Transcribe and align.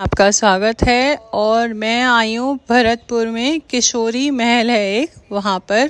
आपका 0.00 0.30
स्वागत 0.30 0.82
है 0.82 1.16
और 1.16 1.72
मैं 1.72 2.02
आई 2.04 2.34
हूँ 2.34 2.58
भरतपुर 2.68 3.26
में 3.26 3.60
किशोरी 3.60 4.30
महल 4.30 4.70
है 4.70 4.94
एक, 4.94 5.10
वहाँ 5.32 5.58
पर। 5.58 5.88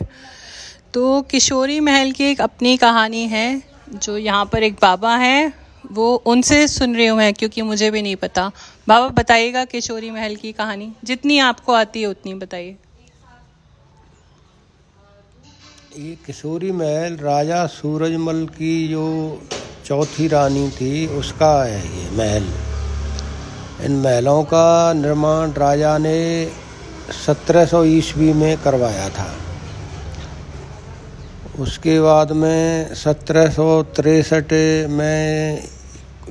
तो 0.94 1.22
किशोरी 1.22 1.80
महल 1.80 2.10
की 2.12 2.24
एक 2.24 2.40
अपनी 2.40 2.76
कहानी 2.76 3.22
है, 3.22 3.62
जो 3.94 4.16
यहाँ 4.18 4.44
पर 4.44 4.62
एक 4.62 4.74
बाबा 4.74 5.14
हैं, 5.16 5.52
वो 5.92 6.14
उनसे 6.14 6.68
सुन 6.68 6.96
रही 6.96 7.06
हूँ 7.06 7.18
मैं, 7.18 7.34
क्योंकि 7.34 7.62
मुझे 7.62 7.90
भी 7.90 8.02
नहीं 8.02 8.16
पता। 8.16 8.50
बाबा, 8.88 9.08
बताइएगा 9.08 9.64
किशोरी 9.64 10.10
महल 10.10 10.34
की 10.36 10.52
कहानी। 10.52 10.92
जितनी 11.04 11.38
आपको 11.38 11.72
आती 11.72 12.00
है, 12.00 12.06
उतनी 12.06 12.34
बताइए। 12.34 12.76
ये 15.98 16.16
किशोरी 16.26 16.72
महल 16.72 17.16
राजा 17.16 17.66
सूरजमल 17.66 18.46
की 18.46 18.88
जो 18.88 19.42
चौथी 19.86 20.28
रानी 20.28 20.68
थी, 20.70 21.06
उसका 21.06 21.64
है 21.64 21.78
ये 21.78 22.10
महल। 22.10 22.69
इन 23.84 23.92
महलों 23.92 24.42
का 24.42 24.92
निर्माण 24.92 25.52
राजा 25.52 25.98
ने 25.98 26.50
1700 27.26 27.84
ईस्वी 27.84 28.32
में 28.32 28.58
करवाया 28.58 29.08
था। 29.08 29.30
उसके 31.58 32.00
बाद 32.00 32.32
में 32.32 32.94
सत्रह 32.94 33.54
में 34.88 35.62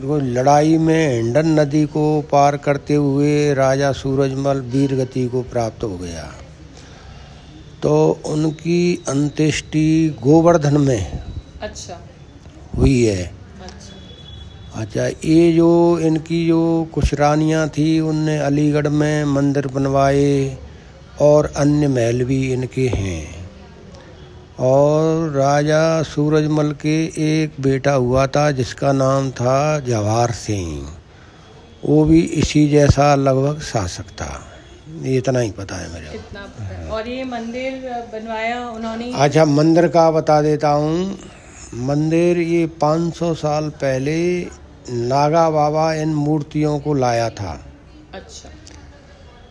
लड़ाई 0.08 0.78
में 0.78 1.14
हिंडन 1.14 1.60
नदी 1.60 1.86
को 1.86 2.22
पार 2.22 2.58
करते 2.58 2.96
हुए 2.96 3.54
राजा 3.54 3.92
सूरजमल 3.92 4.62
वीरगति 4.62 5.28
को 5.28 5.42
प्राप्त 5.42 5.84
हो 5.84 5.98
गया। 5.98 6.34
तो 7.84 8.20
उनकी 8.26 9.04
अंत्येष्टि 9.08 10.18
गोवर्धन 10.24 10.78
में 10.78 11.24
अच्छा। 11.62 12.00
हुई 12.78 13.04
है। 13.04 13.24
अच्छा। 13.24 13.99
ये 14.76 15.52
जो 15.54 16.00
इनकी 16.00 16.46
जो 16.48 16.62
कुछ 16.94 17.14
रानियाँ 17.14 17.68
थी 17.70 18.00
उनने 18.00 18.38
अलीगढ़ 18.40 18.88
में 18.90 19.24
मंदिर 19.26 19.68
बनवाए 19.68 20.58
और 21.22 21.52
अन्य 21.58 21.88
महल 21.88 22.24
भी 22.24 22.42
इनके 22.54 22.88
हैं। 22.88 23.24
और 24.62 25.30
राजा 25.32 25.82
सूरजमल 26.04 26.72
के 26.82 26.96
एक 27.24 27.62
बेटा 27.62 27.94
हुआ 27.94 28.26
था 28.28 28.50
जिसका 28.52 28.92
नाम 28.94 29.30
था 29.32 29.80
जवाहर 29.80 30.32
सिंह। 30.32 30.88
वो 31.86 32.04
भी 32.06 32.20
इसी 32.20 32.68
जैसा 32.70 33.14
लगभग 33.16 33.60
शासक 33.62 34.10
था। 34.12 34.32
ये 35.04 35.18
इतना 35.18 35.40
ही 35.40 35.52
पता 35.52 35.76
है 35.76 35.92
मेरे 35.94 36.16
इतना 36.16 36.42
पता 36.42 36.96
और 36.96 37.08
ये 37.08 37.24
मंदिर 37.24 37.74
बनवाया 38.14 38.70
उन्होंने? 38.70 39.12
अच्छा 39.16 39.46
मंदिर 39.46 39.88
का 39.88 40.10
बता 40.12 40.42
देता 40.42 40.70
हूँ। 40.70 41.18
मंदिर 41.74 42.38
ये 42.38 42.66
500 42.84 43.34
साल 43.36 43.70
पहले 43.70 44.20
नागा 44.90 45.50
बाबा 45.50 45.94
इन 45.94 46.14
मूर्तियों 46.16 46.80
को 46.80 46.94
लाया 46.94 47.30
था। 47.30 47.60
अच्छा। 48.14 48.50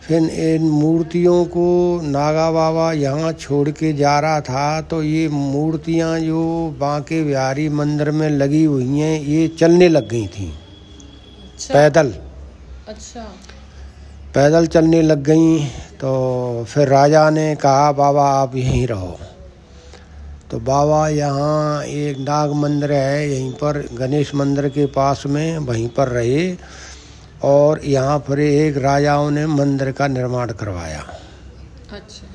फिर 0.03 0.23
इन 0.23 0.63
मूर्तियों 0.63 1.45
को 1.45 2.01
नागा 2.03 2.51
बाबा 2.51 2.93
यहाँ 2.93 3.33
छोड़ 3.33 3.69
के 3.71 3.93
जा 3.93 4.19
रहा 4.21 4.41
था 4.41 4.81
तो 4.81 5.03
ये 5.03 5.29
मूर्तियाँ 5.29 6.19
जो 6.21 6.43
बांके 6.81 7.23
बिहारी 7.25 7.69
मंदिर 7.69 8.11
में 8.11 8.29
लगी 8.31 8.65
हुई 8.65 8.99
हैं 8.99 9.21
ये 9.21 9.47
चलने 9.49 9.89
लग 9.89 10.09
गई 10.09 10.27
थी। 10.27 10.53
अच्छा। 11.45 11.75
पैदल। 11.75 12.13
अच्छा। 12.89 13.25
पैदल 14.35 14.67
चलने 14.67 15.03
लग 15.03 15.23
गई 15.23 15.59
तो 16.01 16.65
फिर 16.65 16.89
राजा 16.89 17.29
ने 17.31 17.55
कहा 17.57 17.91
बाबा 17.93 18.29
आप 18.33 18.57
यहीं 18.57 18.87
रहो। 18.87 19.19
तो 20.51 20.59
बाबा 20.59 21.09
यहाँ 21.09 21.85
एक 21.85 22.19
नाग 22.19 22.53
मंदिर 22.53 22.93
है 22.93 23.31
यहीं 23.31 23.53
पर 23.53 23.89
गणेश 23.93 24.35
मंदिर 24.35 24.69
के 24.69 24.87
पास 24.87 25.23
में 25.27 25.59
वहीं 25.59 25.89
पर 25.89 26.09
रहे 26.09 26.57
और 27.43 27.81
यहाँ 27.85 28.19
पर 28.19 28.41
एक 28.41 28.77
राजाओं 28.77 29.31
ने 29.31 29.47
मंदिर 29.47 29.93
का 29.93 30.07
निर्माण 30.09 30.53
करवाया। 30.53 31.01
अच्छा। 31.93 32.27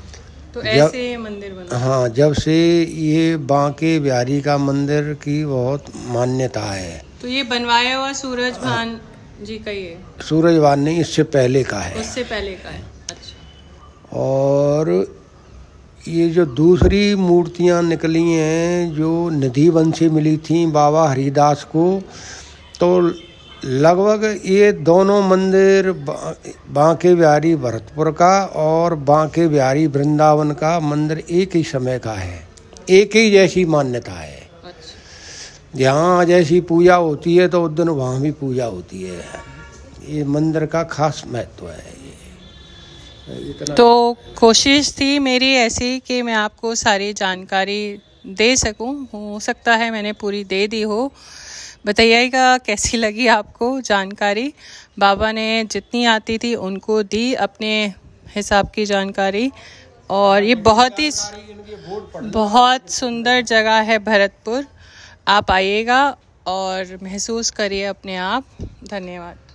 तो 0.54 0.62
ऐसे 0.62 1.14
जब, 1.16 1.22
मंदिर 1.22 1.54
बना। 1.54 1.78
हाँ 1.78 2.10
जब 2.10 2.34
से 2.34 2.84
ये 2.84 3.38
बांके 3.38 4.00
बिहारी 4.00 4.42
का 4.42 4.58
मंदिर 4.58 5.14
की 5.14 5.46
बहुत 5.46 5.86
मान्यता 6.08 6.62
है। 6.62 7.02
तो 7.22 7.28
ये 7.28 7.44
बनवाया 7.44 7.98
हुआ 7.98 8.14
सूरज 8.14 8.54
भान 8.54 9.00
जी 9.44 9.58
का 9.58 9.72
ये? 9.72 9.98
सूरज 10.22 10.58
भान 10.58 10.80
नहीं 10.80 11.00
इससे 11.00 11.24
पहले 11.24 11.64
का 11.64 11.80
है। 11.80 12.00
उससे 12.00 12.24
पहले 12.24 12.52
का 12.52 12.70
है। 12.70 12.84
अच्छा। 13.10 14.18
और 14.20 14.92
ये 16.08 16.28
जो 16.30 16.46
दूसरी 16.46 17.16
मूर्तियाँ 17.16 17.82
निकली 17.84 18.24
हैं 18.24 18.94
जो 18.94 19.30
निधि 19.30 19.68
वन 19.70 19.92
से 19.92 20.10
मिली 20.10 20.36
थी 20.38 20.66
बाबा 20.72 21.08
हरिदास 21.10 21.64
को 21.64 21.86
तो 22.80 23.00
लगभग 23.66 24.24
ये 24.46 24.72
दोनों 24.84 25.22
मंदिर 25.22 25.92
बांके 26.72 27.14
बिहारी 27.16 27.56
भरतपुर 27.56 28.12
का 28.12 28.34
और 28.46 28.96
बांके 29.06 29.48
बिहारी 29.48 29.88
वृंदावन 29.88 30.52
का 30.52 30.80
मंदिर 30.80 31.24
एक 31.32 31.56
ही 31.56 31.64
समय 31.64 32.00
का 32.00 32.14
है 32.14 32.48
एक 32.90 33.16
ही 33.16 33.32
जैसी 33.32 33.66
मान्यता 33.66 34.12
है। 34.12 34.42
अच्छा। 34.64 35.80
जहाँ 35.80 36.26
जैसी 36.26 36.62
पूजा 36.62 36.96
होती 36.96 37.36
है 37.38 37.48
तो 37.48 37.64
उस 37.64 37.72
दिन 37.72 37.90
वहाँ 37.90 38.22
भी 38.22 38.32
पूजा 38.32 38.66
होती 38.66 39.02
है। 39.04 39.24
ये 40.10 40.24
मंदिर 40.26 40.66
का 40.66 40.84
खास 40.84 41.24
महत्व 41.28 41.68
है। 41.68 42.03
तो 43.78 44.18
कोशिश 44.38 44.92
थी 44.92 45.20
मेरी 45.20 45.52
ऐसी 45.54 46.00
कि 46.00 46.22
मैं 46.22 46.34
आपको 46.34 46.74
सारी 46.76 47.14
जानकारी 47.14 47.98
दे 48.28 48.56
सकूँ। 48.56 48.94
हो 49.14 49.40
सकता 49.40 49.76
है 49.76 49.90
मैंने 49.92 50.12
पूरी 50.14 50.44
दे 50.44 50.68
दी 50.68 50.82
हो। 50.82 51.12
बताइएगा 51.86 52.58
कैसी 52.58 52.98
लगी 52.98 53.28
आपको 53.28 53.80
जानकारी? 53.82 54.54
बाबा 55.00 55.32
ने 55.32 55.64
जितनी 55.64 56.06
आती 56.06 56.38
थी 56.38 56.54
उनको 56.56 57.02
दी 57.04 57.34
अपने 57.34 57.72
हिसाब 58.36 58.70
की 58.70 58.86
जानकारी। 58.86 59.52
और 60.10 60.44
ये 60.44 60.56
बहुत 60.56 61.00
ही 61.00 61.10
बहुत 62.16 62.90
सुंदर 62.92 63.42
जगह 63.42 63.80
है 63.82 64.00
भरतपुर। 64.00 64.66
आप 65.28 65.52
आइएगा 65.52 66.04
और 66.48 66.98
महसूस 67.04 67.52
करिए 67.52 67.86
अपने 67.86 68.16
आप। 68.16 68.44
धन्यवाद। 68.84 69.53